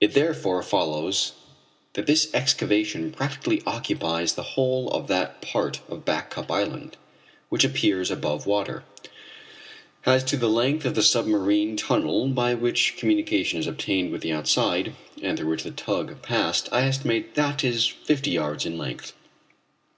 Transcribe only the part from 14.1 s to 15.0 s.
with the outside,